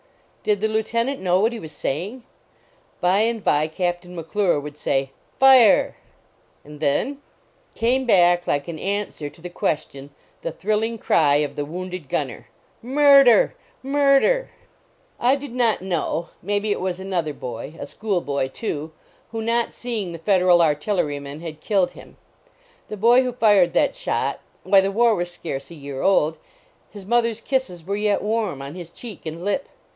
Did 0.41 0.61
the 0.61 0.67
lieutenant 0.67 1.19
know 1.19 1.39
what 1.39 1.53
he 1.53 1.59
was 1.59 1.71
saying? 1.71 2.23
By 2.99 3.19
and 3.19 3.43
by 3.43 3.67
Captain 3.67 4.15
McClure 4.15 4.59
would 4.59 4.75
say:" 4.75 5.11
Fire!" 5.39 5.95
And 6.63 6.79
then? 6.79 7.21
Came 7.75 8.05
back, 8.07 8.47
like 8.47 8.67
an 8.67 8.79
answer 8.79 9.29
to 9.29 9.39
the 9.39 9.51
question, 9.51 10.09
the 10.41 10.51
thrilling 10.51 10.97
cry 10.97 11.41
<>f 11.43 11.53
the 11.53 11.65
wounded 11.65 12.09
gunner: 12.09 12.47
11 12.81 12.95
Murder! 12.95 13.55
Murder!" 13.83 14.49
217 15.19 15.19
LAUREL 15.19 15.19
AND 15.19 15.19
CYPRESS 15.21 15.27
I 15.27 15.35
did 15.35 15.53
not 15.53 15.87
know 15.87 16.29
may 16.41 16.59
be 16.59 16.71
it 16.71 16.81
was 16.81 16.99
another 16.99 17.33
boy 17.35 17.75
a 17.79 17.85
school 17.85 18.21
boy, 18.21 18.47
too 18.47 18.91
who, 19.31 19.43
not 19.43 19.71
seeing 19.71 20.11
the 20.11 20.17
Federal 20.17 20.63
artilleryman, 20.63 21.41
had 21.41 21.61
killed 21.61 21.91
him. 21.91 22.17
The 22.87 22.97
boy 22.97 23.21
who 23.21 23.33
fired 23.33 23.73
that 23.73 23.95
shot 23.95 24.39
why, 24.63 24.81
the 24.81 24.91
war 24.91 25.13
was 25.13 25.29
scarce 25.29 25.69
a 25.69 25.75
year 25.75 26.01
old 26.01 26.39
his 26.89 27.05
mother 27.05 27.29
s 27.29 27.39
kisses 27.39 27.85
were 27.85 27.95
yet 27.95 28.23
warm 28.23 28.63
on 28.63 28.73
his 28.73 28.89
cheek 28.89 29.27
and 29.27 29.45
lip. 29.45 29.69